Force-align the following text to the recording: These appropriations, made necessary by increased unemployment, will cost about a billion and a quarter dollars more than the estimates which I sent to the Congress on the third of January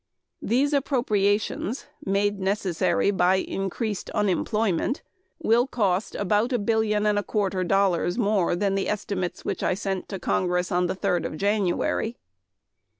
These 0.41 0.73
appropriations, 0.73 1.85
made 2.03 2.39
necessary 2.39 3.11
by 3.11 3.35
increased 3.35 4.09
unemployment, 4.15 5.03
will 5.37 5.67
cost 5.67 6.15
about 6.15 6.51
a 6.51 6.57
billion 6.57 7.05
and 7.05 7.19
a 7.19 7.23
quarter 7.23 7.63
dollars 7.63 8.17
more 8.17 8.55
than 8.55 8.73
the 8.73 8.89
estimates 8.89 9.45
which 9.45 9.61
I 9.61 9.75
sent 9.75 10.09
to 10.09 10.15
the 10.15 10.19
Congress 10.19 10.71
on 10.71 10.87
the 10.87 10.95
third 10.95 11.23
of 11.23 11.37
January 11.37 12.17